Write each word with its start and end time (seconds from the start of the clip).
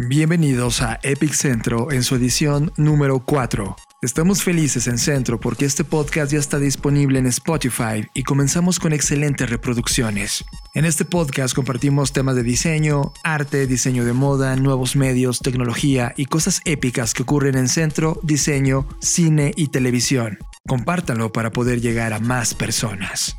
Bienvenidos 0.00 0.80
a 0.80 1.00
Epic 1.02 1.32
Centro 1.32 1.90
en 1.90 2.04
su 2.04 2.14
edición 2.14 2.72
número 2.76 3.18
4. 3.18 3.74
Estamos 4.00 4.44
felices 4.44 4.86
en 4.86 4.96
Centro 4.96 5.40
porque 5.40 5.64
este 5.64 5.82
podcast 5.82 6.30
ya 6.30 6.38
está 6.38 6.60
disponible 6.60 7.18
en 7.18 7.26
Spotify 7.26 8.06
y 8.14 8.22
comenzamos 8.22 8.78
con 8.78 8.92
excelentes 8.92 9.50
reproducciones. 9.50 10.44
En 10.74 10.84
este 10.84 11.04
podcast 11.04 11.52
compartimos 11.52 12.12
temas 12.12 12.36
de 12.36 12.44
diseño, 12.44 13.12
arte, 13.24 13.66
diseño 13.66 14.04
de 14.04 14.12
moda, 14.12 14.54
nuevos 14.54 14.94
medios, 14.94 15.40
tecnología 15.40 16.14
y 16.16 16.26
cosas 16.26 16.60
épicas 16.64 17.12
que 17.12 17.24
ocurren 17.24 17.56
en 17.56 17.68
Centro, 17.68 18.20
diseño, 18.22 18.86
cine 19.00 19.52
y 19.56 19.66
televisión. 19.66 20.38
Compártanlo 20.68 21.32
para 21.32 21.50
poder 21.50 21.80
llegar 21.80 22.12
a 22.12 22.20
más 22.20 22.54
personas. 22.54 23.36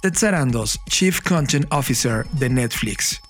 Ted 0.00 0.14
Sarandos, 0.14 0.80
Chief 0.88 1.20
Content 1.22 1.66
Officer 1.70 2.24
de 2.30 2.50
Netflix 2.50 3.20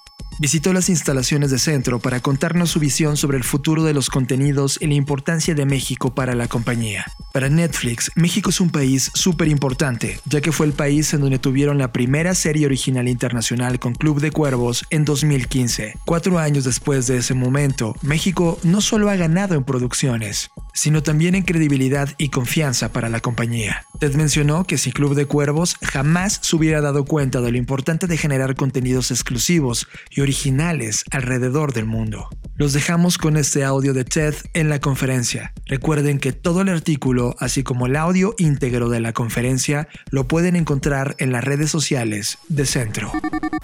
visitó 0.42 0.72
las 0.72 0.88
instalaciones 0.88 1.52
de 1.52 1.58
Centro 1.60 2.00
para 2.00 2.18
contarnos 2.18 2.68
su 2.72 2.80
visión 2.80 3.16
sobre 3.16 3.38
el 3.38 3.44
futuro 3.44 3.84
de 3.84 3.94
los 3.94 4.10
contenidos 4.10 4.76
y 4.80 4.88
la 4.88 4.94
importancia 4.94 5.54
de 5.54 5.64
México 5.66 6.16
para 6.16 6.34
la 6.34 6.48
compañía. 6.48 7.06
Para 7.32 7.48
Netflix, 7.48 8.10
México 8.14 8.50
es 8.50 8.60
un 8.60 8.68
país 8.68 9.10
súper 9.14 9.48
importante, 9.48 10.20
ya 10.26 10.42
que 10.42 10.52
fue 10.52 10.66
el 10.66 10.74
país 10.74 11.14
en 11.14 11.22
donde 11.22 11.38
tuvieron 11.38 11.78
la 11.78 11.90
primera 11.90 12.34
serie 12.34 12.66
original 12.66 13.08
internacional 13.08 13.78
con 13.78 13.94
Club 13.94 14.20
de 14.20 14.30
Cuervos 14.30 14.84
en 14.90 15.06
2015. 15.06 15.94
Cuatro 16.04 16.38
años 16.38 16.64
después 16.64 17.06
de 17.06 17.16
ese 17.16 17.32
momento, 17.32 17.96
México 18.02 18.58
no 18.64 18.82
solo 18.82 19.08
ha 19.08 19.16
ganado 19.16 19.54
en 19.54 19.64
producciones, 19.64 20.50
sino 20.74 21.02
también 21.02 21.34
en 21.34 21.42
credibilidad 21.42 22.10
y 22.18 22.28
confianza 22.28 22.92
para 22.92 23.08
la 23.08 23.20
compañía. 23.20 23.86
Ted 23.98 24.14
mencionó 24.14 24.64
que 24.64 24.76
sin 24.76 24.92
Club 24.92 25.14
de 25.14 25.24
Cuervos 25.24 25.76
jamás 25.82 26.38
se 26.42 26.54
hubiera 26.56 26.82
dado 26.82 27.04
cuenta 27.04 27.40
de 27.40 27.50
lo 27.50 27.56
importante 27.56 28.06
de 28.06 28.18
generar 28.18 28.56
contenidos 28.56 29.10
exclusivos 29.10 29.88
y 30.10 30.20
originales 30.20 31.04
alrededor 31.10 31.72
del 31.72 31.86
mundo. 31.86 32.28
Los 32.56 32.74
dejamos 32.74 33.16
con 33.16 33.36
este 33.36 33.64
audio 33.64 33.94
de 33.94 34.04
Ted 34.04 34.34
en 34.52 34.68
la 34.68 34.78
conferencia. 34.78 35.52
Recuerden 35.66 36.18
que 36.18 36.32
todo 36.32 36.60
el 36.60 36.68
artículo, 36.68 37.21
así 37.38 37.62
como 37.62 37.86
el 37.86 37.96
audio 37.96 38.34
íntegro 38.38 38.88
de 38.88 39.00
la 39.00 39.12
conferencia, 39.12 39.88
lo 40.10 40.24
pueden 40.24 40.56
encontrar 40.56 41.14
en 41.18 41.32
las 41.32 41.44
redes 41.44 41.70
sociales 41.70 42.38
de 42.48 42.66
Centro. 42.66 43.12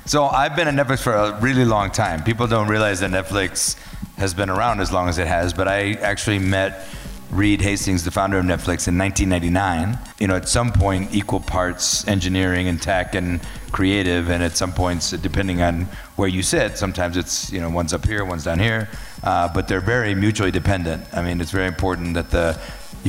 So 0.05 0.31
I've 0.31 0.56
been 0.56 0.69
at 0.69 0.75
Netflix 0.75 1.03
for 1.03 1.14
a 1.14 1.39
really 1.41 1.64
long 1.64 1.91
time. 1.91 2.23
People 2.25 2.47
don't 2.47 2.69
realize 2.69 3.01
that 3.01 3.11
Netflix 3.11 3.77
has 4.17 4.34
been 4.34 4.51
around 4.51 4.81
as 4.81 4.91
long 4.91 5.09
as 5.09 5.19
it 5.19 5.27
has, 5.27 5.53
but 5.53 5.69
I 5.69 5.92
actually 6.03 6.39
met 6.39 6.86
Reed 7.31 7.61
Hastings, 7.61 8.05
the 8.05 8.11
founder 8.11 8.39
of 8.39 8.45
Netflix, 8.45 8.89
in 8.89 8.97
1999. 8.97 9.98
You 10.19 10.29
know, 10.29 10.34
at 10.34 10.48
some 10.48 10.73
point, 10.73 11.14
equal 11.14 11.41
parts 11.41 12.06
engineering 12.09 12.69
and 12.69 12.81
tech 12.81 13.14
and 13.14 13.41
creative, 13.70 14.31
and 14.31 14.42
at 14.42 14.56
some 14.56 14.73
points, 14.73 15.11
depending 15.11 15.61
on 15.61 15.83
where 16.17 16.29
you 16.29 16.42
sit, 16.42 16.79
sometimes 16.79 17.17
it's 17.17 17.53
you 17.53 17.61
know 17.61 17.69
one's 17.69 17.92
up 17.92 18.06
here, 18.06 18.25
one's 18.25 18.45
down 18.45 18.59
here, 18.59 18.89
uh, 19.23 19.47
but 19.53 19.69
they're 19.69 19.81
very 19.81 20.14
mutually 20.14 20.51
dependent. 20.51 21.05
I 21.12 21.23
mean, 21.23 21.41
it's 21.41 21.51
very 21.51 21.67
important 21.67 22.14
that 22.14 22.31
the 22.31 22.59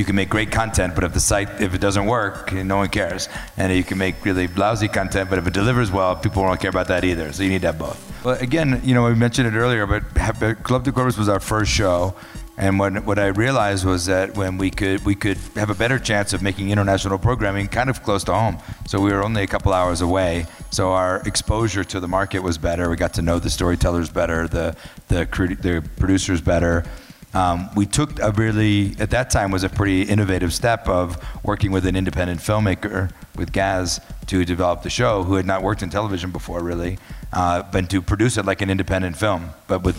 you 0.00 0.06
can 0.06 0.16
make 0.16 0.30
great 0.30 0.50
content, 0.50 0.94
but 0.94 1.04
if 1.04 1.12
the 1.12 1.20
site 1.20 1.60
if 1.60 1.74
it 1.74 1.80
doesn't 1.80 2.06
work, 2.06 2.52
no 2.52 2.78
one 2.78 2.88
cares. 2.88 3.28
And 3.58 3.70
you 3.72 3.84
can 3.84 3.98
make 3.98 4.24
really 4.24 4.48
lousy 4.48 4.88
content, 4.88 5.28
but 5.28 5.38
if 5.38 5.46
it 5.46 5.52
delivers 5.52 5.92
well, 5.92 6.16
people 6.16 6.42
won't 6.42 6.58
care 6.58 6.70
about 6.70 6.88
that 6.88 7.04
either. 7.04 7.32
So 7.34 7.42
you 7.42 7.50
need 7.50 7.60
to 7.60 7.68
have 7.68 7.78
both. 7.78 8.00
But 8.24 8.40
again, 8.40 8.80
you 8.82 8.94
know, 8.94 9.04
we 9.04 9.14
mentioned 9.14 9.46
it 9.46 9.58
earlier, 9.58 9.86
but 9.86 10.02
uh, 10.18 10.54
Club 10.54 10.84
de 10.84 10.90
Cuervos 10.90 11.18
was 11.18 11.28
our 11.28 11.38
first 11.38 11.70
show. 11.70 12.14
And 12.56 12.78
what, 12.78 13.04
what 13.06 13.18
I 13.18 13.28
realized 13.28 13.84
was 13.86 14.06
that 14.06 14.36
when 14.36 14.58
we 14.58 14.70
could 14.70 15.04
we 15.04 15.14
could 15.14 15.38
have 15.54 15.70
a 15.70 15.74
better 15.74 15.98
chance 15.98 16.32
of 16.32 16.42
making 16.42 16.70
international 16.70 17.18
programming 17.18 17.68
kind 17.68 17.90
of 17.90 18.02
close 18.02 18.24
to 18.24 18.34
home. 18.34 18.58
So 18.86 19.00
we 19.00 19.12
were 19.12 19.22
only 19.22 19.42
a 19.42 19.46
couple 19.46 19.72
hours 19.72 20.00
away. 20.00 20.46
So 20.70 20.92
our 20.92 21.22
exposure 21.26 21.84
to 21.84 22.00
the 22.00 22.08
market 22.08 22.42
was 22.42 22.56
better. 22.58 22.88
We 22.88 22.96
got 22.96 23.14
to 23.14 23.22
know 23.22 23.38
the 23.38 23.50
storytellers 23.50 24.08
better, 24.10 24.48
the 24.48 24.76
the, 25.08 25.26
the 25.60 25.82
producers 25.98 26.40
better. 26.40 26.84
Um, 27.32 27.70
we 27.76 27.86
took 27.86 28.18
a 28.20 28.32
really 28.32 28.96
at 28.98 29.10
that 29.10 29.30
time 29.30 29.50
was 29.50 29.62
a 29.62 29.68
pretty 29.68 30.02
innovative 30.02 30.52
step 30.52 30.88
of 30.88 31.16
working 31.44 31.70
with 31.70 31.86
an 31.86 31.94
independent 31.94 32.40
filmmaker 32.40 33.12
with 33.36 33.52
Gaz 33.52 34.00
to 34.26 34.44
develop 34.44 34.82
the 34.82 34.90
show, 34.90 35.22
who 35.22 35.34
had 35.34 35.46
not 35.46 35.62
worked 35.62 35.82
in 35.82 35.90
television 35.90 36.30
before 36.30 36.62
really, 36.62 36.98
uh, 37.32 37.62
but 37.70 37.88
to 37.90 38.02
produce 38.02 38.36
it 38.36 38.44
like 38.44 38.62
an 38.62 38.70
independent 38.70 39.16
film, 39.16 39.50
but 39.68 39.82
with 39.82 39.96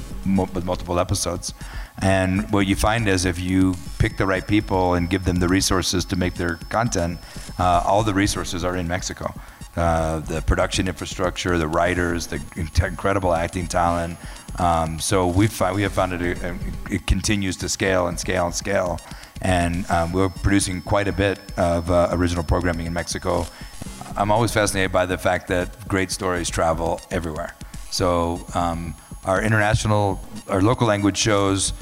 with 0.54 0.66
multiple 0.66 1.00
episodes. 1.00 1.54
And 2.02 2.52
what 2.52 2.68
you 2.68 2.76
find 2.76 3.08
is 3.08 3.26
if 3.26 3.40
you 3.40 3.76
pick 4.00 4.18
the 4.18 4.26
right 4.26 4.46
people 4.46 4.96
and 4.96 5.10
give 5.10 5.24
them 5.24 5.38
the 5.38 5.48
resources 5.48 6.04
to 6.06 6.16
make 6.16 6.34
their 6.34 6.56
content, 6.70 7.20
uh, 7.60 7.84
all 7.86 8.04
the 8.04 8.14
resources 8.14 8.64
are 8.64 8.76
in 8.76 8.88
Mexico. 8.88 9.34
Uh, 9.76 10.20
the 10.20 10.42
production 10.42 10.90
infrastructure, 10.90 11.58
the 11.58 11.68
writers, 11.68 12.28
the 12.28 12.42
incredible 12.58 13.34
acting 13.34 13.68
talent. 13.68 14.18
Um, 14.60 15.00
so 15.00 15.28
we 15.28 15.50
we 15.74 15.82
have 15.82 15.94
found 15.94 16.14
it, 16.14 16.38
it 16.90 17.08
continues 17.08 17.58
to 17.58 17.70
scale 17.70 18.08
and 18.08 18.20
scale 18.20 18.46
and 18.46 18.56
scale. 18.56 19.00
And 19.42 19.90
um, 19.90 20.12
we're 20.12 20.30
producing 20.30 20.82
quite 20.82 21.08
a 21.08 21.12
bit 21.12 21.40
of 21.58 21.90
uh, 21.90 22.10
original 22.12 22.44
programming 22.44 22.86
in 22.86 22.94
Mexico. 22.94 23.48
I'm 24.16 24.32
always 24.32 24.52
fascinated 24.52 24.92
by 24.92 25.06
the 25.06 25.18
fact 25.18 25.48
that 25.48 25.88
great 25.88 26.12
stories 26.12 26.50
travel 26.50 27.02
everywhere. 27.10 27.56
So 27.90 28.46
um, 28.54 28.94
our 29.26 29.42
international, 29.42 30.22
our 30.48 30.62
local 30.62 30.88
language 30.88 31.18
shows 31.18 31.74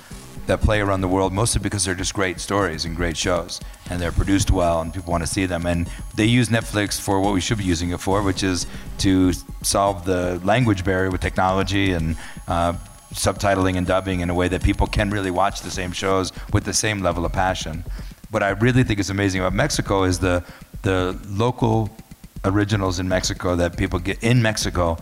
that 0.50 0.62
play 0.62 0.82
around 0.82 1.02
the 1.02 1.08
world, 1.08 1.32
mostly 1.32 1.62
because 1.62 1.86
they're 1.86 1.96
just 1.96 2.14
great 2.14 2.40
stories 2.40 2.84
and 2.84 2.96
great 2.96 3.16
shows, 3.16 3.62
and 3.90 4.02
they're 4.02 4.12
produced 4.12 4.50
well, 4.50 4.82
and 4.82 4.92
people 4.94 5.12
want 5.12 5.24
to 5.24 5.28
see 5.28 5.46
them. 5.46 5.66
And 5.66 5.88
they 6.16 6.26
use 6.26 6.50
Netflix 6.50 7.00
for 7.00 7.22
what 7.22 7.34
we 7.34 7.40
should 7.40 7.60
be 7.60 7.64
using 7.64 7.92
it 7.92 8.00
for, 8.00 8.24
which 8.24 8.44
is 8.44 8.66
to 9.00 9.32
solve 9.62 10.06
the 10.06 10.42
language 10.44 10.84
barrier 10.84 11.12
with 11.12 11.22
technology 11.22 11.94
and 11.94 12.18
uh, 12.48 12.74
subtitling 13.14 13.78
and 13.78 13.86
dubbing 13.86 14.22
in 14.22 14.30
a 14.32 14.34
way 14.34 14.48
that 14.48 14.64
people 14.64 14.88
can 14.88 15.12
really 15.12 15.32
watch 15.32 15.62
the 15.62 15.72
same 15.72 15.92
shows 15.92 16.34
with 16.52 16.64
the 16.64 16.74
same 16.74 17.02
level 17.02 17.26
of 17.26 17.32
passion. 17.32 17.86
What 18.32 18.42
I 18.42 18.50
really 18.50 18.84
think 18.84 19.00
is 19.00 19.12
amazing 19.12 19.42
about 19.42 19.54
Mexico 19.54 20.04
is 20.04 20.20
the 20.20 20.44
the 20.82 21.20
local 21.28 21.90
originals 22.46 23.00
in 23.00 23.08
Mexico 23.10 23.56
that 23.58 23.78
people 23.78 24.00
get 24.00 24.24
in 24.24 24.42
Mexico 24.42 24.98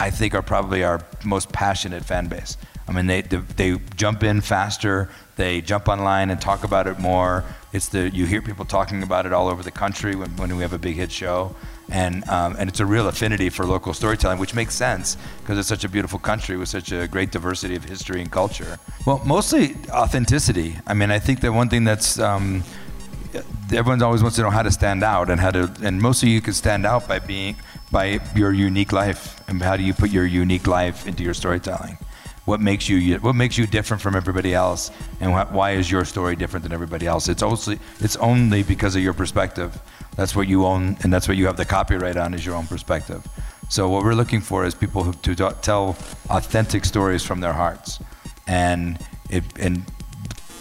I 0.00 0.10
think 0.10 0.34
are 0.34 0.42
probably 0.42 0.84
our 0.84 1.00
most 1.24 1.50
passionate 1.52 2.04
fan 2.04 2.28
base. 2.28 2.56
I 2.88 2.92
mean, 2.92 3.06
they, 3.06 3.20
they 3.20 3.78
jump 3.96 4.22
in 4.22 4.40
faster. 4.40 5.10
They 5.36 5.60
jump 5.60 5.88
online 5.88 6.30
and 6.30 6.40
talk 6.40 6.64
about 6.64 6.86
it 6.86 6.98
more. 6.98 7.44
It's 7.72 7.88
the 7.88 8.08
you 8.10 8.24
hear 8.24 8.40
people 8.40 8.64
talking 8.64 9.02
about 9.02 9.26
it 9.26 9.32
all 9.32 9.48
over 9.48 9.62
the 9.62 9.70
country 9.70 10.16
when, 10.16 10.34
when 10.36 10.56
we 10.56 10.62
have 10.62 10.72
a 10.72 10.78
big 10.78 10.96
hit 10.96 11.12
show, 11.12 11.54
and 11.90 12.26
um, 12.28 12.56
and 12.58 12.68
it's 12.68 12.80
a 12.80 12.86
real 12.86 13.06
affinity 13.08 13.50
for 13.50 13.66
local 13.66 13.92
storytelling, 13.92 14.38
which 14.38 14.54
makes 14.54 14.74
sense 14.74 15.18
because 15.40 15.58
it's 15.58 15.68
such 15.68 15.84
a 15.84 15.88
beautiful 15.88 16.18
country 16.18 16.56
with 16.56 16.70
such 16.70 16.92
a 16.92 17.06
great 17.06 17.30
diversity 17.30 17.76
of 17.76 17.84
history 17.84 18.22
and 18.22 18.32
culture. 18.32 18.78
Well, 19.06 19.20
mostly 19.24 19.76
authenticity. 19.90 20.78
I 20.86 20.94
mean, 20.94 21.10
I 21.10 21.18
think 21.18 21.40
that 21.42 21.52
one 21.52 21.68
thing 21.68 21.84
that's 21.84 22.18
um, 22.18 22.64
everyone 23.70 24.02
always 24.02 24.22
wants 24.22 24.36
to 24.36 24.42
know 24.42 24.50
how 24.50 24.62
to 24.62 24.70
stand 24.70 25.04
out 25.04 25.28
and 25.28 25.38
how 25.38 25.50
to, 25.50 25.70
and 25.82 26.00
mostly 26.00 26.30
you 26.30 26.40
can 26.40 26.54
stand 26.54 26.86
out 26.86 27.06
by 27.06 27.18
being 27.18 27.56
by 27.92 28.18
your 28.34 28.52
unique 28.52 28.92
life 28.92 29.40
and 29.46 29.62
how 29.62 29.76
do 29.76 29.82
you 29.82 29.92
put 29.92 30.10
your 30.10 30.24
unique 30.24 30.66
life 30.66 31.06
into 31.06 31.22
your 31.22 31.34
storytelling 31.34 31.98
what 32.48 32.60
makes 32.60 32.88
you 32.88 33.18
what 33.18 33.34
makes 33.34 33.58
you 33.58 33.66
different 33.66 34.02
from 34.02 34.16
everybody 34.16 34.54
else 34.54 34.90
and 35.20 35.32
wh- 35.32 35.52
why 35.52 35.72
is 35.72 35.90
your 35.90 36.04
story 36.06 36.34
different 36.34 36.62
than 36.64 36.72
everybody 36.72 37.06
else? 37.06 37.28
It's 37.28 37.42
only 37.42 37.78
it's 38.00 38.16
only 38.16 38.62
because 38.62 38.96
of 38.96 39.02
your 39.02 39.12
perspective. 39.12 39.78
That's 40.16 40.34
what 40.34 40.48
you 40.48 40.64
own 40.64 40.96
and 41.02 41.12
that's 41.12 41.28
what 41.28 41.36
you 41.36 41.46
have 41.46 41.58
the 41.58 41.66
copyright 41.66 42.16
on 42.16 42.32
is 42.32 42.46
your 42.46 42.54
own 42.54 42.66
perspective. 42.66 43.22
So 43.68 43.90
what 43.90 44.02
we're 44.02 44.14
looking 44.14 44.40
for 44.40 44.64
is 44.64 44.74
people 44.74 45.02
who 45.02 45.12
to 45.12 45.34
tell 45.60 45.96
authentic 46.30 46.86
stories 46.86 47.22
from 47.22 47.40
their 47.40 47.52
hearts. 47.52 48.00
And 48.46 48.98
it 49.28 49.44
and 49.58 49.86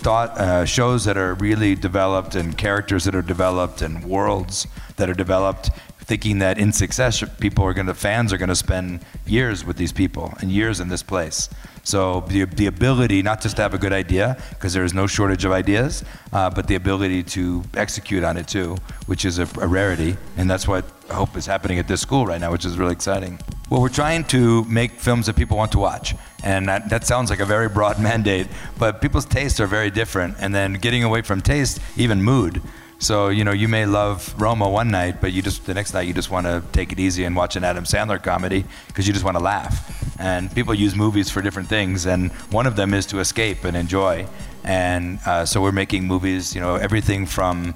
thought 0.03 0.37
uh, 0.37 0.65
shows 0.65 1.05
that 1.05 1.17
are 1.17 1.35
really 1.35 1.73
developed 1.73 2.35
and 2.35 2.57
characters 2.57 3.05
that 3.05 3.15
are 3.15 3.27
developed 3.35 3.81
and 3.81 4.03
worlds 4.03 4.67
that 4.97 5.09
are 5.09 5.13
developed 5.25 5.69
thinking 6.07 6.39
that 6.39 6.57
in 6.57 6.71
success, 6.71 7.21
people 7.39 7.65
are 7.65 7.73
going 7.73 7.85
to, 7.85 7.93
fans 7.93 8.31
are 8.31 8.37
going 8.37 8.47
to 8.47 8.55
spend 8.55 9.01
years 9.25 9.65
with 9.65 9.75
these 9.75 9.91
people 9.91 10.33
and 10.39 10.49
years 10.49 10.79
in 10.79 10.87
this 10.87 11.03
place. 11.03 11.49
So 11.83 12.21
the, 12.21 12.45
the 12.45 12.67
ability 12.67 13.21
not 13.21 13.41
just 13.41 13.57
to 13.57 13.61
have 13.61 13.73
a 13.73 13.77
good 13.77 13.91
idea, 13.91 14.37
because 14.51 14.73
there 14.73 14.85
is 14.85 14.93
no 14.93 15.05
shortage 15.05 15.43
of 15.43 15.51
ideas, 15.51 16.05
uh, 16.31 16.49
but 16.49 16.67
the 16.67 16.75
ability 16.75 17.23
to 17.23 17.61
execute 17.75 18.23
on 18.23 18.37
it 18.37 18.47
too, 18.47 18.77
which 19.07 19.25
is 19.25 19.37
a, 19.37 19.43
a 19.59 19.67
rarity. 19.67 20.15
And 20.37 20.49
that's 20.49 20.65
what 20.65 20.85
I 21.09 21.13
hope 21.13 21.35
is 21.35 21.45
happening 21.45 21.77
at 21.77 21.89
this 21.89 22.01
school 22.01 22.25
right 22.25 22.39
now, 22.39 22.51
which 22.53 22.63
is 22.63 22.77
really 22.77 22.93
exciting. 22.93 23.37
Well, 23.69 23.81
we're 23.81 23.89
trying 23.89 24.23
to 24.25 24.63
make 24.63 24.91
films 24.91 25.25
that 25.25 25.35
people 25.35 25.57
want 25.57 25.73
to 25.73 25.79
watch. 25.79 26.15
And 26.41 26.69
that, 26.69 26.89
that 26.89 27.05
sounds 27.05 27.29
like 27.29 27.41
a 27.41 27.45
very 27.45 27.67
broad 27.67 27.99
mandate, 28.09 28.47
but 28.79 29.01
people's 29.01 29.25
tastes 29.25 29.59
are 29.59 29.67
very 29.67 29.91
different. 29.91 30.37
And 30.39 30.55
then 30.55 30.73
getting 30.73 31.03
away 31.03 31.21
from 31.21 31.41
taste, 31.41 31.81
even 31.97 32.23
mood. 32.23 32.61
So 32.99 33.29
you 33.29 33.43
know, 33.43 33.51
you 33.51 33.67
may 33.67 33.85
love 33.85 34.33
Roma 34.39 34.67
one 34.67 34.89
night, 34.89 35.21
but 35.21 35.31
you 35.31 35.41
just 35.41 35.65
the 35.65 35.73
next 35.73 35.93
night 35.93 36.07
you 36.07 36.13
just 36.13 36.31
want 36.31 36.47
to 36.47 36.63
take 36.71 36.91
it 36.91 36.99
easy 36.99 37.23
and 37.25 37.35
watch 37.35 37.55
an 37.55 37.63
Adam 37.63 37.83
Sandler 37.83 38.21
comedy 38.21 38.65
because 38.87 39.07
you 39.07 39.13
just 39.13 39.25
want 39.25 39.37
to 39.37 39.43
laugh. 39.43 40.19
And 40.19 40.53
people 40.53 40.73
use 40.73 40.95
movies 40.95 41.29
for 41.29 41.41
different 41.41 41.69
things, 41.69 42.07
and 42.07 42.31
one 42.51 42.65
of 42.65 42.75
them 42.75 42.93
is 42.93 43.05
to 43.07 43.19
escape 43.19 43.63
and 43.65 43.77
enjoy. 43.77 44.25
And 44.63 45.19
uh, 45.25 45.45
so 45.45 45.61
we're 45.61 45.71
making 45.71 46.05
movies, 46.05 46.55
you 46.55 46.61
know, 46.61 46.75
everything 46.75 47.25
from 47.25 47.75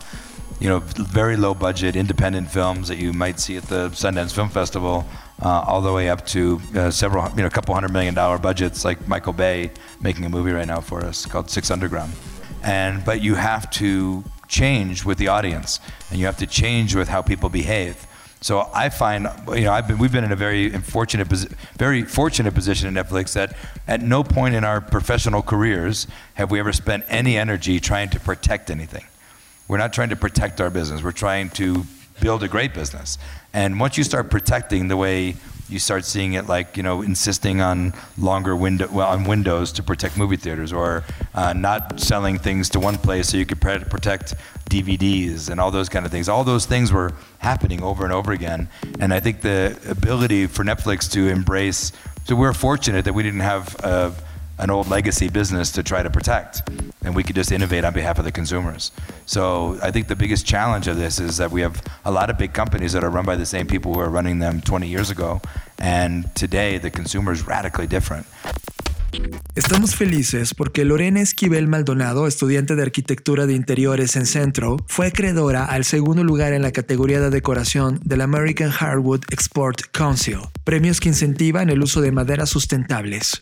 you 0.59 0.69
know 0.69 0.79
very 0.79 1.37
low 1.37 1.53
budget 1.53 1.95
independent 1.95 2.49
films 2.49 2.87
that 2.87 2.97
you 2.97 3.13
might 3.13 3.39
see 3.39 3.57
at 3.57 3.63
the 3.63 3.89
Sundance 3.89 4.33
Film 4.33 4.49
Festival 4.49 5.05
uh, 5.41 5.63
all 5.67 5.81
the 5.81 5.91
way 5.91 6.09
up 6.09 6.25
to 6.27 6.61
uh, 6.75 6.91
several, 6.91 7.29
you 7.31 7.37
know, 7.37 7.47
a 7.47 7.49
couple 7.49 7.73
hundred 7.73 7.91
million 7.91 8.13
dollar 8.13 8.37
budgets, 8.37 8.85
like 8.85 9.07
Michael 9.07 9.33
Bay 9.33 9.71
making 10.01 10.25
a 10.25 10.29
movie 10.29 10.51
right 10.51 10.67
now 10.67 10.79
for 10.79 11.03
us 11.03 11.25
called 11.25 11.49
Six 11.49 11.71
Underground. 11.71 12.13
And 12.63 13.03
but 13.03 13.21
you 13.21 13.35
have 13.35 13.69
to 13.71 14.23
change 14.47 15.05
with 15.05 15.17
the 15.17 15.29
audience, 15.29 15.79
and 16.09 16.19
you 16.19 16.25
have 16.25 16.37
to 16.37 16.45
change 16.45 16.95
with 16.95 17.07
how 17.07 17.21
people 17.21 17.49
behave. 17.49 18.07
So 18.43 18.69
I 18.73 18.89
find, 18.89 19.27
you 19.49 19.61
know, 19.61 19.71
I've 19.71 19.87
been, 19.87 19.99
we've 19.99 20.11
been 20.11 20.23
in 20.23 20.31
a 20.31 20.35
very 20.35 20.71
fortunate, 20.71 21.27
very 21.77 22.03
fortunate 22.03 22.55
position 22.55 22.97
at 22.97 23.07
Netflix 23.07 23.33
that 23.33 23.55
at 23.87 24.01
no 24.01 24.23
point 24.23 24.55
in 24.55 24.63
our 24.63 24.81
professional 24.81 25.43
careers 25.43 26.07
have 26.33 26.49
we 26.49 26.59
ever 26.59 26.73
spent 26.73 27.05
any 27.07 27.37
energy 27.37 27.79
trying 27.79 28.09
to 28.09 28.19
protect 28.19 28.71
anything. 28.71 29.05
We're 29.67 29.77
not 29.77 29.93
trying 29.93 30.09
to 30.09 30.15
protect 30.15 30.59
our 30.59 30.71
business. 30.71 31.03
We're 31.03 31.11
trying 31.11 31.51
to 31.51 31.85
build 32.19 32.41
a 32.41 32.47
great 32.47 32.73
business. 32.73 33.19
And 33.53 33.79
once 33.79 33.95
you 33.97 34.03
start 34.03 34.31
protecting 34.31 34.87
the 34.87 34.97
way 34.97 35.35
you 35.71 35.79
start 35.79 36.05
seeing 36.05 36.33
it 36.33 36.47
like 36.47 36.77
you 36.77 36.83
know 36.83 37.01
insisting 37.01 37.61
on 37.61 37.93
longer 38.17 38.55
window 38.55 38.87
well, 38.91 39.07
on 39.07 39.23
windows 39.23 39.71
to 39.73 39.83
protect 39.83 40.17
movie 40.17 40.35
theaters 40.35 40.73
or 40.73 41.03
uh, 41.33 41.53
not 41.53 41.99
selling 41.99 42.37
things 42.37 42.69
to 42.69 42.79
one 42.79 42.97
place 42.97 43.29
so 43.29 43.37
you 43.37 43.45
could 43.45 43.61
protect 43.61 44.35
DVDs 44.69 45.49
and 45.49 45.59
all 45.59 45.71
those 45.71 45.89
kind 45.89 46.05
of 46.05 46.11
things. 46.11 46.29
All 46.29 46.43
those 46.43 46.65
things 46.65 46.91
were 46.91 47.13
happening 47.39 47.83
over 47.83 48.03
and 48.03 48.13
over 48.13 48.31
again, 48.31 48.69
and 48.99 49.13
I 49.13 49.19
think 49.19 49.41
the 49.41 49.77
ability 49.89 50.47
for 50.47 50.63
Netflix 50.63 51.11
to 51.11 51.27
embrace. 51.27 51.91
So 52.25 52.35
we're 52.35 52.53
fortunate 52.53 53.05
that 53.05 53.13
we 53.13 53.23
didn't 53.23 53.41
have. 53.41 53.75
An 54.61 54.69
old 54.69 54.87
legacy 54.87 55.27
business 55.27 55.71
to 55.71 55.83
try 55.83 56.03
to 56.03 56.09
protect. 56.09 56.61
And 57.03 57.15
we 57.15 57.23
could 57.23 57.35
just 57.35 57.51
innovate 57.51 57.83
on 57.83 57.93
behalf 57.93 58.19
of 58.19 58.25
the 58.25 58.31
consumers. 58.31 58.91
So 59.25 59.79
I 59.81 59.89
think 59.91 60.07
the 60.07 60.15
biggest 60.15 60.45
challenge 60.45 60.87
of 60.87 60.97
this 60.97 61.19
is 61.19 61.37
that 61.37 61.51
we 61.51 61.61
have 61.61 61.81
a 62.05 62.11
lot 62.11 62.29
of 62.29 62.37
big 62.37 62.53
companies 62.53 62.93
that 62.93 63.03
are 63.03 63.09
run 63.09 63.25
by 63.25 63.35
the 63.35 63.45
same 63.45 63.65
people 63.65 63.93
who 63.93 63.99
are 63.99 64.09
running 64.09 64.39
them 64.39 64.61
20 64.61 64.87
years 64.87 65.09
ago. 65.09 65.41
And 65.79 66.33
today 66.35 66.77
the 66.77 66.91
consumer 66.91 67.31
is 67.31 67.45
radically 67.45 67.87
different. 67.87 68.27
Estamos 69.55 69.95
felices 69.95 70.53
porque 70.53 70.85
Lorena 70.85 71.19
Esquivel 71.19 71.67
Maldonado, 71.67 72.27
estudiante 72.27 72.75
de 72.75 72.83
arquitectura 72.83 73.45
de 73.45 73.53
interiores 73.53 74.15
en 74.15 74.25
Centro, 74.25 74.77
fue 74.87 75.07
acreedora 75.07 75.65
al 75.65 75.83
segundo 75.83 76.23
lugar 76.23 76.53
en 76.53 76.61
la 76.61 76.71
categoría 76.71 77.19
de 77.19 77.29
decoración 77.29 77.99
del 78.05 78.21
American 78.21 78.71
Hardwood 78.71 79.23
Export 79.29 79.81
Council, 79.91 80.39
premios 80.63 81.01
que 81.01 81.09
incentivan 81.09 81.69
el 81.69 81.81
uso 81.81 81.99
de 81.99 82.13
maderas 82.13 82.49
sustentables. 82.49 83.41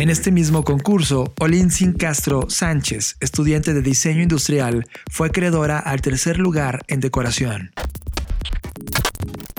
En 0.00 0.08
este 0.08 0.32
mismo 0.32 0.64
concurso, 0.64 1.34
Olinsin 1.38 1.92
Castro 1.92 2.48
Sánchez, 2.48 3.18
estudiante 3.20 3.74
de 3.74 3.82
diseño 3.82 4.22
industrial, 4.22 4.86
fue 5.10 5.28
acreedora 5.28 5.78
al 5.78 6.00
tercer 6.00 6.38
lugar 6.38 6.80
en 6.88 7.00
decoración. 7.00 7.70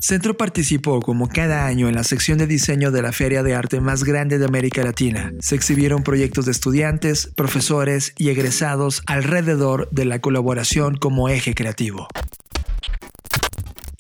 Centro 0.02 0.38
participó 0.38 1.00
como 1.00 1.28
cada 1.28 1.68
año 1.68 1.90
en 1.90 1.94
la 1.94 2.04
sección 2.04 2.40
de 2.40 2.48
diseño 2.48 2.90
de 2.90 3.04
la 3.04 3.12
feria 3.12 3.44
de 3.44 3.54
arte 3.54 3.82
más 3.82 4.04
grande 4.04 4.40
de 4.40 4.46
América 4.46 4.84
Latina. 4.84 5.32
Se 5.42 5.54
exhibieron 5.54 6.02
proyectos 6.02 6.46
de 6.46 6.54
estudiantes, 6.54 7.32
profesores 7.36 8.16
y 8.18 8.30
egresados 8.30 9.04
alrededor 9.06 9.90
de 9.92 10.06
la 10.06 10.22
colaboración 10.22 10.98
como 10.98 11.30
eje 11.30 11.54
creativo. 11.54 12.08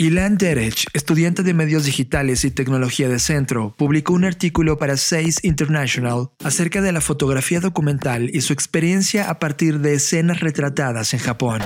Ilan 0.01 0.39
Derech, 0.39 0.87
estudiante 0.93 1.43
de 1.43 1.53
medios 1.53 1.85
digitales 1.85 2.43
y 2.43 2.49
tecnología 2.49 3.07
de 3.07 3.19
centro, 3.19 3.75
publicó 3.77 4.13
un 4.13 4.25
artículo 4.25 4.79
para 4.79 4.97
Seize 4.97 5.47
International 5.47 6.31
acerca 6.43 6.81
de 6.81 6.91
la 6.91 7.01
fotografía 7.01 7.59
documental 7.59 8.27
y 8.33 8.41
su 8.41 8.51
experiencia 8.51 9.29
a 9.29 9.37
partir 9.37 9.77
de 9.77 9.93
escenas 9.93 10.39
retratadas 10.39 11.13
en 11.13 11.19
Japón. 11.19 11.61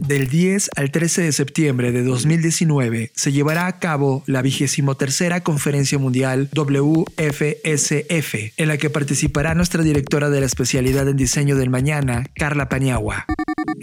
Del 0.00 0.28
10 0.28 0.70
al 0.76 0.92
13 0.92 1.22
de 1.22 1.32
septiembre 1.32 1.90
de 1.90 2.04
2019 2.04 3.10
se 3.12 3.32
llevará 3.32 3.66
a 3.66 3.80
cabo 3.80 4.22
la 4.26 4.40
vigésimo 4.40 4.96
tercera 4.96 5.42
conferencia 5.42 5.98
mundial 5.98 6.48
WFSF, 6.54 8.34
en 8.56 8.68
la 8.68 8.76
que 8.76 8.90
participará 8.90 9.56
nuestra 9.56 9.82
directora 9.82 10.30
de 10.30 10.38
la 10.38 10.46
especialidad 10.46 11.08
en 11.08 11.16
diseño 11.16 11.56
del 11.56 11.70
mañana, 11.70 12.24
Carla 12.36 12.68
Paniagua. 12.68 13.26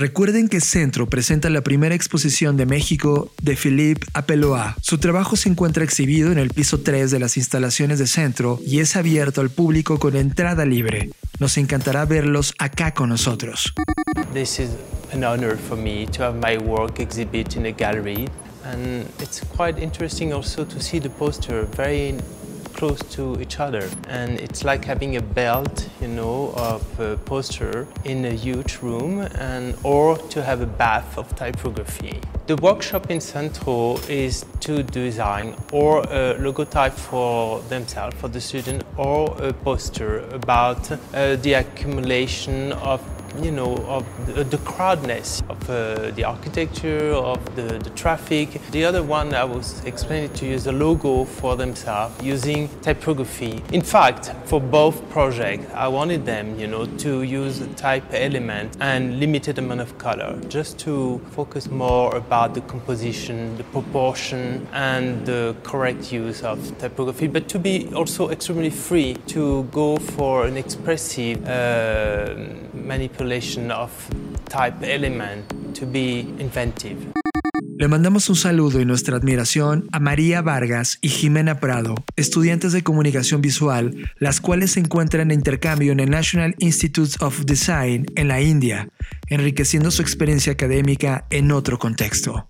Recuerden 0.01 0.50
que 0.50 0.62
Centro 0.62 1.07
presenta 1.07 1.51
la 1.51 1.62
primera 1.62 1.94
exposición 1.94 2.57
de 2.57 2.65
México 2.65 3.31
de 3.39 3.56
Philippe 3.56 4.07
Apeloa. 4.15 4.75
Su 4.81 4.98
trabajo 4.98 5.36
se 5.36 5.48
encuentra 5.48 5.83
exhibido 5.83 6.31
en 6.31 6.39
el 6.39 6.50
piso 6.50 6.80
3 6.80 7.12
de 7.12 7.19
las 7.19 7.38
instalaciones 7.38 8.00
de 8.00 8.07
Centro 8.07 8.59
y 8.65 8.80
es 8.80 8.95
abierto 8.95 9.42
al 9.42 9.51
público 9.51 10.00
con 10.00 10.15
entrada 10.15 10.65
libre. 10.65 11.12
Nos 11.38 11.56
encantará 11.59 12.03
verlos 12.06 12.56
acá 12.57 12.95
con 12.95 13.09
nosotros. 13.09 13.75
This 14.33 14.59
is 14.59 14.69
an 15.13 15.24
honor 15.24 15.56
for 15.56 15.77
me 15.77 16.07
to 16.07 16.24
have 16.24 16.36
my 16.36 16.57
work 16.57 17.00
exhibit 17.00 17.56
in 17.56 17.68
a 17.68 17.71
gallery 17.71 18.27
and 18.65 19.06
it's 19.19 19.44
quite 19.56 19.80
interesting 19.80 20.33
also 20.33 20.65
to 20.65 20.81
see 20.81 21.00
the 21.00 21.12
poster 21.12 21.68
very 21.77 22.15
close 22.73 23.00
to 23.15 23.39
each 23.41 23.59
other. 23.59 23.89
And 24.07 24.39
it's 24.39 24.63
like 24.63 24.85
having 24.85 25.18
a 25.18 25.21
belt, 25.21 25.89
you 26.01 26.07
know, 26.07 26.53
of 26.57 27.00
a 27.00 27.18
poster 27.18 27.88
in 28.03 28.25
a 28.25 28.31
huge 28.31 28.79
room 28.81 29.21
and 29.35 29.75
or 29.83 30.18
to 30.18 30.44
have 30.44 30.62
a 30.62 30.65
bath 30.65 31.18
of 31.18 31.35
typography. 31.35 32.19
The 32.47 32.56
workshop 32.57 33.09
in 33.09 33.21
Centro 33.21 33.97
is 34.09 34.45
to 34.62 34.83
design 34.83 35.56
or 35.71 36.00
a 36.00 36.35
logotype 36.39 36.94
for 36.94 37.62
themselves, 37.69 38.15
for 38.18 38.27
the 38.27 38.41
student, 38.41 38.83
or 38.97 39.35
a 39.41 39.53
poster 39.53 40.19
about 40.31 40.91
uh, 40.91 41.35
the 41.38 41.53
accumulation 41.53 42.74
of 42.74 43.01
you 43.39 43.51
know, 43.51 43.77
of 43.87 44.05
the, 44.25 44.43
the 44.43 44.57
crowdness 44.59 45.41
of 45.49 45.69
uh, 45.69 46.11
the 46.11 46.23
architecture, 46.23 47.11
of 47.13 47.55
the, 47.55 47.79
the 47.79 47.89
traffic. 47.91 48.61
The 48.71 48.83
other 48.85 49.03
one 49.03 49.33
I 49.33 49.43
was 49.43 49.83
explaining 49.85 50.33
to 50.33 50.45
you 50.45 50.53
is 50.53 50.65
the 50.65 50.71
logo 50.71 51.25
for 51.25 51.55
themselves 51.55 52.21
using 52.21 52.69
typography. 52.81 53.63
In 53.71 53.81
fact, 53.81 54.33
for 54.45 54.59
both 54.59 55.09
projects, 55.09 55.71
I 55.73 55.87
wanted 55.87 56.25
them, 56.25 56.59
you 56.59 56.67
know, 56.67 56.85
to 56.85 57.23
use 57.23 57.65
type 57.75 58.03
element 58.11 58.77
and 58.79 59.19
limited 59.19 59.57
amount 59.57 59.81
of 59.81 59.97
color, 59.97 60.39
just 60.49 60.77
to 60.79 61.21
focus 61.31 61.69
more 61.69 62.15
about 62.15 62.53
the 62.53 62.61
composition, 62.61 63.57
the 63.57 63.63
proportion, 63.65 64.67
and 64.73 65.25
the 65.25 65.55
correct 65.63 66.11
use 66.11 66.43
of 66.43 66.77
typography, 66.79 67.27
but 67.27 67.47
to 67.49 67.59
be 67.59 67.91
also 67.93 68.29
extremely 68.29 68.69
free 68.69 69.13
to 69.27 69.63
go 69.71 69.97
for 69.97 70.45
an 70.45 70.57
expressive 70.57 71.45
uh, 71.47 72.35
manipulation 72.73 73.20
Le 77.77 77.88
mandamos 77.88 78.29
un 78.29 78.35
saludo 78.35 78.79
y 78.79 78.85
nuestra 78.85 79.18
admiración 79.18 79.88
a 79.91 80.00
María 80.00 80.41
Vargas 80.41 81.00
y 81.01 81.09
Jimena 81.09 81.59
Prado, 81.59 81.95
estudiantes 82.15 82.73
de 82.73 82.83
comunicación 82.83 83.41
visual, 83.41 84.12
las 84.18 84.39
cuales 84.39 84.73
se 84.73 84.81
encuentran 84.81 85.31
en 85.31 85.39
intercambio 85.39 85.91
en 85.91 86.00
el 86.00 86.10
National 86.10 86.55
Institute 86.60 87.15
of 87.22 87.45
Design 87.45 88.05
en 88.15 88.27
la 88.27 88.41
India, 88.41 88.89
enriqueciendo 89.31 89.89
su 89.91 90.01
experiencia 90.01 90.53
académica 90.53 91.25
en 91.29 91.51
otro 91.51 91.79
contexto. 91.79 92.50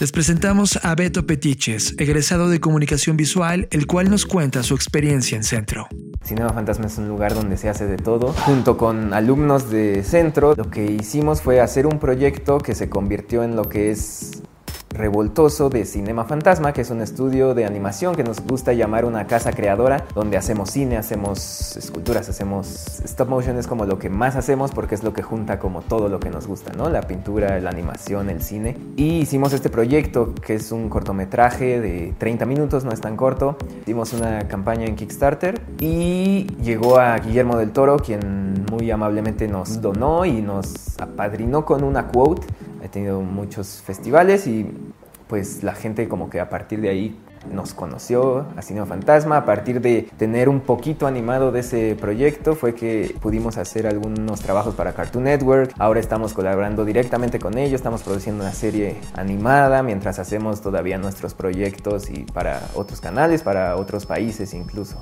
Les 0.00 0.12
presentamos 0.12 0.78
a 0.84 0.94
Beto 0.94 1.26
Petiches, 1.26 1.94
egresado 1.98 2.50
de 2.50 2.60
comunicación 2.60 3.16
visual, 3.16 3.68
el 3.70 3.86
cual 3.86 4.10
nos 4.10 4.26
cuenta 4.26 4.62
su 4.62 4.74
experiencia 4.74 5.36
en 5.36 5.44
Centro. 5.44 5.88
Cinema 6.22 6.50
Fantasma 6.50 6.86
es 6.86 6.98
un 6.98 7.08
lugar 7.08 7.34
donde 7.34 7.56
se 7.56 7.68
hace 7.68 7.86
de 7.86 7.96
todo. 7.96 8.32
Junto 8.32 8.76
con 8.76 9.14
alumnos 9.14 9.70
de 9.70 10.02
Centro, 10.02 10.54
lo 10.56 10.70
que 10.70 10.84
hicimos 10.84 11.40
fue 11.40 11.60
hacer 11.60 11.86
un 11.86 12.00
proyecto 12.00 12.58
que 12.58 12.74
se 12.74 12.90
convirtió 12.90 13.44
en 13.44 13.56
lo 13.56 13.68
que 13.68 13.90
es 13.90 14.42
revoltoso 14.90 15.68
de 15.68 15.84
Cinema 15.84 16.24
Fantasma, 16.24 16.72
que 16.72 16.80
es 16.80 16.90
un 16.90 17.00
estudio 17.00 17.54
de 17.54 17.64
animación 17.64 18.14
que 18.14 18.24
nos 18.24 18.40
gusta 18.40 18.72
llamar 18.72 19.04
una 19.04 19.26
casa 19.26 19.52
creadora, 19.52 20.04
donde 20.14 20.36
hacemos 20.36 20.70
cine, 20.70 20.96
hacemos 20.96 21.76
esculturas, 21.76 22.28
hacemos 22.28 23.00
stop 23.04 23.28
motion, 23.28 23.56
es 23.58 23.66
como 23.66 23.84
lo 23.84 23.98
que 23.98 24.08
más 24.08 24.36
hacemos 24.36 24.72
porque 24.72 24.94
es 24.94 25.02
lo 25.02 25.12
que 25.12 25.22
junta 25.22 25.58
como 25.58 25.82
todo 25.82 26.08
lo 26.08 26.20
que 26.20 26.30
nos 26.30 26.46
gusta, 26.46 26.72
¿no? 26.72 26.88
La 26.88 27.02
pintura, 27.02 27.58
la 27.60 27.70
animación, 27.70 28.30
el 28.30 28.42
cine. 28.42 28.76
Y 28.96 29.18
hicimos 29.18 29.52
este 29.52 29.70
proyecto 29.70 30.34
que 30.34 30.54
es 30.54 30.72
un 30.72 30.88
cortometraje 30.88 31.80
de 31.80 32.14
30 32.18 32.46
minutos, 32.46 32.84
no 32.84 32.92
es 32.92 33.00
tan 33.00 33.16
corto. 33.16 33.56
Hicimos 33.82 34.12
una 34.12 34.48
campaña 34.48 34.86
en 34.86 34.96
Kickstarter 34.96 35.60
y 35.80 36.46
llegó 36.62 36.98
a 36.98 37.18
Guillermo 37.18 37.58
del 37.58 37.72
Toro, 37.72 37.98
quien 37.98 38.66
muy 38.70 38.90
amablemente 38.90 39.48
nos 39.48 39.80
donó 39.80 40.24
y 40.24 40.42
nos 40.42 40.98
apadrinó 40.98 41.64
con 41.64 41.84
una 41.84 42.08
quote 42.08 42.46
he 42.82 42.88
tenido 42.88 43.20
muchos 43.20 43.82
festivales 43.82 44.46
y 44.46 44.66
pues 45.28 45.62
la 45.62 45.74
gente 45.74 46.08
como 46.08 46.30
que 46.30 46.40
a 46.40 46.48
partir 46.48 46.80
de 46.80 46.88
ahí 46.88 47.18
nos 47.52 47.74
conoció 47.74 48.46
a 48.56 48.62
Cinema 48.62 48.86
Fantasma. 48.86 49.36
A 49.36 49.44
partir 49.44 49.80
de 49.80 50.08
tener 50.16 50.48
un 50.48 50.60
poquito 50.60 51.06
animado 51.06 51.52
de 51.52 51.60
ese 51.60 51.96
proyecto 52.00 52.54
fue 52.54 52.74
que 52.74 53.14
pudimos 53.20 53.56
hacer 53.58 53.86
algunos 53.86 54.40
trabajos 54.40 54.74
para 54.74 54.92
Cartoon 54.92 55.24
Network. 55.24 55.72
Ahora 55.78 56.00
estamos 56.00 56.34
colaborando 56.34 56.84
directamente 56.84 57.38
con 57.38 57.58
ellos, 57.58 57.74
estamos 57.74 58.02
produciendo 58.02 58.42
una 58.42 58.52
serie 58.52 58.96
animada 59.14 59.82
mientras 59.82 60.18
hacemos 60.18 60.60
todavía 60.60 60.98
nuestros 60.98 61.34
proyectos 61.34 62.10
y 62.10 62.24
para 62.24 62.60
otros 62.74 63.00
canales, 63.00 63.42
para 63.42 63.76
otros 63.76 64.06
países 64.06 64.54
incluso. 64.54 65.00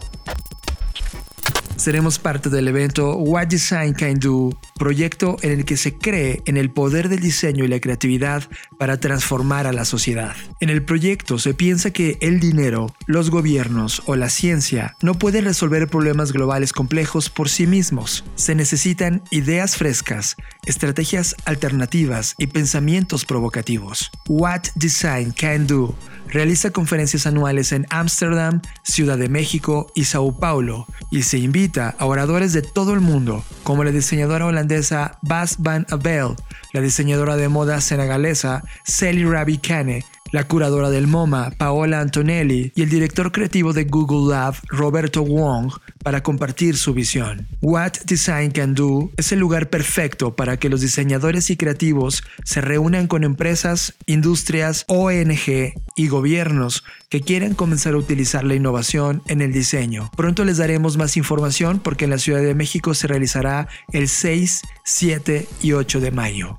Seremos 1.86 2.18
parte 2.18 2.50
del 2.50 2.66
evento 2.66 3.14
What 3.14 3.46
Design 3.46 3.92
Can 3.92 4.18
Do, 4.18 4.50
proyecto 4.76 5.36
en 5.42 5.52
el 5.52 5.64
que 5.64 5.76
se 5.76 5.96
cree 5.96 6.42
en 6.44 6.56
el 6.56 6.72
poder 6.72 7.08
del 7.08 7.20
diseño 7.20 7.64
y 7.64 7.68
la 7.68 7.78
creatividad 7.78 8.42
para 8.76 8.98
transformar 8.98 9.68
a 9.68 9.72
la 9.72 9.84
sociedad. 9.84 10.34
En 10.58 10.68
el 10.68 10.82
proyecto 10.82 11.38
se 11.38 11.54
piensa 11.54 11.92
que 11.92 12.18
el 12.20 12.40
dinero, 12.40 12.92
los 13.06 13.30
gobiernos 13.30 14.02
o 14.06 14.16
la 14.16 14.30
ciencia 14.30 14.96
no 15.00 15.14
pueden 15.14 15.44
resolver 15.44 15.86
problemas 15.86 16.32
globales 16.32 16.72
complejos 16.72 17.30
por 17.30 17.48
sí 17.48 17.68
mismos. 17.68 18.24
Se 18.34 18.56
necesitan 18.56 19.22
ideas 19.30 19.76
frescas, 19.76 20.34
estrategias 20.64 21.36
alternativas 21.44 22.34
y 22.36 22.48
pensamientos 22.48 23.24
provocativos. 23.24 24.10
What 24.26 24.62
Design 24.74 25.30
Can 25.30 25.68
Do 25.68 25.94
realiza 26.28 26.70
conferencias 26.70 27.28
anuales 27.28 27.70
en 27.70 27.86
Ámsterdam, 27.90 28.60
Ciudad 28.82 29.18
de 29.18 29.28
México 29.28 29.92
y 29.94 30.04
Sao 30.04 30.36
Paulo 30.36 30.88
y 31.12 31.22
se 31.22 31.38
invita 31.38 31.75
a 31.76 31.94
oradores 32.06 32.52
de 32.52 32.62
todo 32.62 32.94
el 32.94 33.00
mundo, 33.00 33.44
como 33.62 33.84
la 33.84 33.90
diseñadora 33.90 34.46
holandesa 34.46 35.18
Bas 35.22 35.56
van 35.58 35.86
Abel, 35.90 36.34
la 36.72 36.80
diseñadora 36.80 37.36
de 37.36 37.48
moda 37.48 37.80
senegalesa 37.80 38.64
Sally 38.84 39.24
Rabi 39.24 39.58
Kane 39.58 40.04
la 40.32 40.44
curadora 40.44 40.90
del 40.90 41.06
MoMA, 41.06 41.50
Paola 41.56 42.00
Antonelli, 42.00 42.72
y 42.74 42.82
el 42.82 42.90
director 42.90 43.32
creativo 43.32 43.72
de 43.72 43.84
Google 43.84 44.34
Lab, 44.34 44.54
Roberto 44.68 45.22
Wong, 45.22 45.72
para 46.02 46.22
compartir 46.22 46.76
su 46.76 46.94
visión. 46.94 47.48
What 47.60 47.92
Design 48.06 48.50
Can 48.50 48.74
Do 48.74 49.10
es 49.16 49.32
el 49.32 49.40
lugar 49.40 49.70
perfecto 49.70 50.36
para 50.36 50.56
que 50.56 50.68
los 50.68 50.80
diseñadores 50.80 51.50
y 51.50 51.56
creativos 51.56 52.22
se 52.44 52.60
reúnan 52.60 53.08
con 53.08 53.24
empresas, 53.24 53.94
industrias, 54.06 54.84
ONG 54.88 55.74
y 55.96 56.08
gobiernos 56.08 56.84
que 57.08 57.20
quieren 57.20 57.54
comenzar 57.54 57.94
a 57.94 57.98
utilizar 57.98 58.44
la 58.44 58.54
innovación 58.54 59.22
en 59.26 59.40
el 59.40 59.52
diseño. 59.52 60.10
Pronto 60.16 60.44
les 60.44 60.58
daremos 60.58 60.96
más 60.96 61.16
información 61.16 61.80
porque 61.80 62.04
en 62.04 62.10
la 62.10 62.18
Ciudad 62.18 62.40
de 62.40 62.54
México 62.54 62.94
se 62.94 63.06
realizará 63.06 63.68
el 63.92 64.08
6, 64.08 64.62
7 64.84 65.48
y 65.62 65.72
8 65.72 66.00
de 66.00 66.10
mayo. 66.10 66.56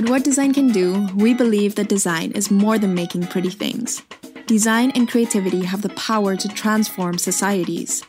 At 0.00 0.08
What 0.08 0.24
Design 0.24 0.54
Can 0.54 0.68
Do, 0.68 1.06
we 1.14 1.34
believe 1.34 1.74
that 1.74 1.90
design 1.90 2.32
is 2.32 2.50
more 2.50 2.78
than 2.78 2.94
making 2.94 3.26
pretty 3.26 3.50
things. 3.50 4.02
Design 4.46 4.92
and 4.92 5.06
creativity 5.06 5.62
have 5.62 5.82
the 5.82 5.90
power 5.90 6.36
to 6.36 6.48
transform 6.48 7.18
societies. 7.18 8.02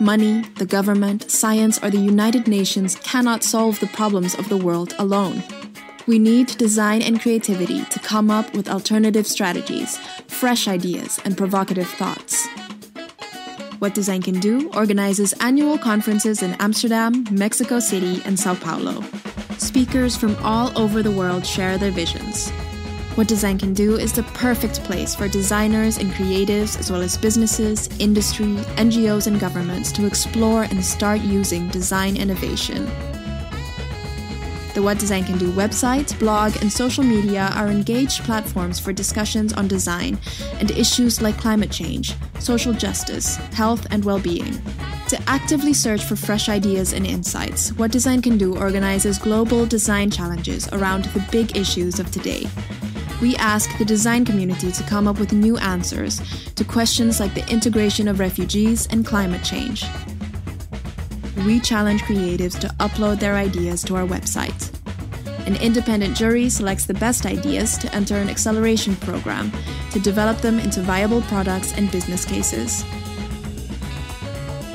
Money, 0.00 0.42
the 0.56 0.66
government, 0.66 1.30
science, 1.30 1.78
or 1.80 1.90
the 1.90 2.00
United 2.00 2.48
Nations 2.48 2.96
cannot 2.96 3.44
solve 3.44 3.78
the 3.78 3.86
problems 3.86 4.34
of 4.34 4.48
the 4.48 4.56
world 4.56 4.96
alone. 4.98 5.44
We 6.08 6.18
need 6.18 6.58
design 6.58 7.02
and 7.02 7.20
creativity 7.22 7.84
to 7.84 8.00
come 8.00 8.28
up 8.28 8.52
with 8.52 8.68
alternative 8.68 9.28
strategies, 9.28 9.96
fresh 10.26 10.66
ideas, 10.66 11.20
and 11.24 11.38
provocative 11.38 11.88
thoughts. 11.88 12.48
What 13.78 13.94
Design 13.94 14.22
Can 14.22 14.40
Do 14.40 14.72
organizes 14.72 15.34
annual 15.34 15.78
conferences 15.78 16.42
in 16.42 16.54
Amsterdam, 16.54 17.26
Mexico 17.30 17.78
City, 17.78 18.20
and 18.24 18.40
Sao 18.40 18.56
Paulo. 18.56 19.04
Speakers 19.60 20.16
from 20.16 20.36
all 20.42 20.76
over 20.76 21.02
the 21.02 21.10
world 21.10 21.44
share 21.44 21.76
their 21.76 21.90
visions. 21.90 22.48
What 23.14 23.28
Design 23.28 23.58
Can 23.58 23.74
Do 23.74 23.96
is 23.96 24.10
the 24.10 24.22
perfect 24.22 24.82
place 24.84 25.14
for 25.14 25.28
designers 25.28 25.98
and 25.98 26.10
creatives, 26.12 26.78
as 26.78 26.90
well 26.90 27.02
as 27.02 27.18
businesses, 27.18 27.86
industry, 27.98 28.54
NGOs, 28.78 29.26
and 29.26 29.38
governments 29.38 29.92
to 29.92 30.06
explore 30.06 30.62
and 30.62 30.82
start 30.82 31.20
using 31.20 31.68
design 31.68 32.16
innovation. 32.16 32.86
The 34.72 34.80
What 34.82 34.98
Design 34.98 35.24
Can 35.24 35.36
Do 35.36 35.52
website, 35.52 36.18
blog, 36.18 36.56
and 36.62 36.72
social 36.72 37.04
media 37.04 37.50
are 37.54 37.68
engaged 37.68 38.24
platforms 38.24 38.80
for 38.80 38.94
discussions 38.94 39.52
on 39.52 39.68
design 39.68 40.18
and 40.54 40.70
issues 40.70 41.20
like 41.20 41.36
climate 41.36 41.70
change, 41.70 42.14
social 42.38 42.72
justice, 42.72 43.36
health, 43.52 43.86
and 43.90 44.06
well 44.06 44.18
being. 44.18 44.58
To 45.10 45.20
actively 45.26 45.72
search 45.72 46.04
for 46.04 46.14
fresh 46.14 46.48
ideas 46.48 46.92
and 46.92 47.04
insights, 47.04 47.72
What 47.72 47.90
Design 47.90 48.22
Can 48.22 48.38
Do 48.38 48.56
organizes 48.56 49.18
global 49.18 49.66
design 49.66 50.08
challenges 50.08 50.68
around 50.68 51.06
the 51.06 51.26
big 51.32 51.56
issues 51.56 51.98
of 51.98 52.12
today. 52.12 52.46
We 53.20 53.34
ask 53.34 53.76
the 53.76 53.84
design 53.84 54.24
community 54.24 54.70
to 54.70 54.84
come 54.84 55.08
up 55.08 55.18
with 55.18 55.32
new 55.32 55.56
answers 55.56 56.20
to 56.54 56.62
questions 56.62 57.18
like 57.18 57.34
the 57.34 57.44
integration 57.50 58.06
of 58.06 58.20
refugees 58.20 58.86
and 58.92 59.04
climate 59.04 59.42
change. 59.42 59.84
We 61.44 61.58
challenge 61.58 62.02
creatives 62.02 62.56
to 62.60 62.68
upload 62.78 63.18
their 63.18 63.34
ideas 63.34 63.82
to 63.86 63.96
our 63.96 64.06
website. 64.06 64.70
An 65.44 65.56
independent 65.56 66.16
jury 66.16 66.48
selects 66.48 66.86
the 66.86 66.94
best 66.94 67.26
ideas 67.26 67.76
to 67.78 67.92
enter 67.92 68.14
an 68.18 68.30
acceleration 68.30 68.94
program 68.94 69.50
to 69.90 69.98
develop 69.98 70.38
them 70.38 70.60
into 70.60 70.80
viable 70.82 71.22
products 71.22 71.72
and 71.76 71.90
business 71.90 72.24
cases. 72.24 72.84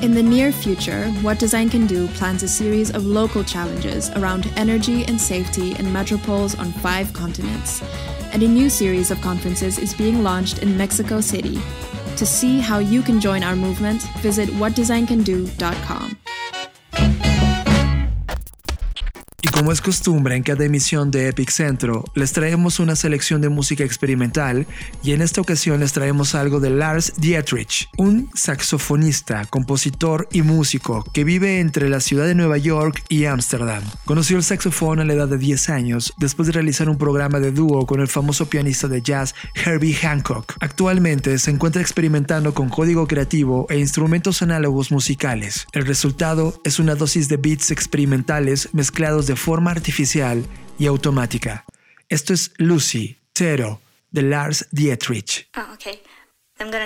In 0.06 0.14
the 0.14 0.22
near 0.22 0.52
future, 0.52 1.08
What 1.20 1.40
Design 1.40 1.68
Can 1.68 1.88
Do 1.88 2.06
plans 2.06 2.44
a 2.44 2.48
series 2.48 2.94
of 2.94 3.04
local 3.04 3.42
challenges 3.42 4.08
around 4.10 4.48
energy 4.54 5.04
and 5.04 5.20
safety 5.20 5.70
in 5.70 5.86
metropoles 5.86 6.56
on 6.60 6.70
five 6.74 7.12
continents. 7.12 7.82
And 8.32 8.40
a 8.44 8.46
new 8.46 8.70
series 8.70 9.10
of 9.10 9.20
conferences 9.20 9.80
is 9.80 9.94
being 9.94 10.22
launched 10.22 10.58
in 10.58 10.78
Mexico 10.78 11.20
City. 11.20 11.60
To 12.18 12.24
see 12.24 12.60
how 12.60 12.78
you 12.78 13.02
can 13.02 13.18
join 13.18 13.42
our 13.42 13.56
movement, 13.56 14.02
visit 14.22 14.48
whatdesigncando.com. 14.50 16.16
como 19.56 19.72
es 19.72 19.80
costumbre 19.80 20.36
en 20.36 20.42
cada 20.42 20.66
emisión 20.66 21.10
de 21.10 21.28
Epic 21.28 21.50
Centro, 21.50 22.04
les 22.14 22.32
traemos 22.32 22.78
una 22.78 22.94
selección 22.94 23.40
de 23.40 23.48
música 23.48 23.84
experimental 23.84 24.66
y 25.02 25.12
en 25.12 25.22
esta 25.22 25.40
ocasión 25.40 25.80
les 25.80 25.94
traemos 25.94 26.34
algo 26.34 26.60
de 26.60 26.68
Lars 26.68 27.14
Dietrich, 27.16 27.88
un 27.96 28.28
saxofonista, 28.34 29.46
compositor 29.46 30.28
y 30.30 30.42
músico 30.42 31.04
que 31.14 31.24
vive 31.24 31.60
entre 31.60 31.88
la 31.88 32.00
ciudad 32.00 32.26
de 32.26 32.34
Nueva 32.34 32.58
York 32.58 33.02
y 33.08 33.24
Ámsterdam. 33.24 33.82
Conoció 34.04 34.36
el 34.36 34.42
saxofón 34.42 35.00
a 35.00 35.06
la 35.06 35.14
edad 35.14 35.28
de 35.28 35.38
10 35.38 35.70
años 35.70 36.12
después 36.18 36.48
de 36.48 36.52
realizar 36.52 36.90
un 36.90 36.98
programa 36.98 37.40
de 37.40 37.50
dúo 37.50 37.86
con 37.86 38.00
el 38.00 38.08
famoso 38.08 38.50
pianista 38.50 38.88
de 38.88 39.00
jazz 39.00 39.34
Herbie 39.54 39.94
Hancock. 39.94 40.52
Actualmente 40.60 41.38
se 41.38 41.50
encuentra 41.50 41.80
experimentando 41.80 42.52
con 42.52 42.68
código 42.68 43.06
creativo 43.06 43.66
e 43.70 43.78
instrumentos 43.78 44.42
análogos 44.42 44.92
musicales. 44.92 45.66
El 45.72 45.86
resultado 45.86 46.60
es 46.62 46.78
una 46.78 46.94
dosis 46.94 47.30
de 47.30 47.38
beats 47.38 47.70
experimentales 47.70 48.68
mezclados 48.74 49.26
de 49.26 49.45
forma 49.46 49.70
artificial 49.70 50.44
y 50.76 50.86
automática. 50.86 51.64
Esto 52.08 52.34
es 52.34 52.50
Lucy, 52.56 53.16
Zero, 53.32 53.80
de 54.10 54.22
Lars 54.22 54.66
Dietrich. 54.72 55.48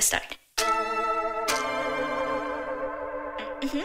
Start. 0.02 0.36
Okay, 3.62 3.80